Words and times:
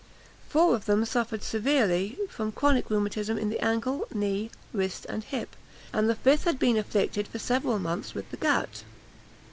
Four 0.49 0.73
of 0.73 0.85
them 0.85 1.05
suffered 1.05 1.43
severely 1.43 2.17
from 2.27 2.53
chronic 2.53 2.89
rheumatism 2.89 3.37
in 3.37 3.49
the 3.51 3.59
ankle, 3.63 4.07
knee, 4.11 4.49
wrist, 4.73 5.05
and 5.07 5.23
hip; 5.23 5.55
and 5.93 6.09
the 6.09 6.15
fifth 6.15 6.45
had 6.45 6.57
been 6.57 6.75
afflicted 6.77 7.27
for 7.27 7.37
several 7.37 7.77
months 7.77 8.15
with 8.15 8.27
the 8.31 8.37
gout. 8.37 8.83